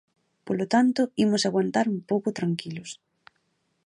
[0.47, 2.89] Polo tanto, imos aguantar un pouco Tranquilos.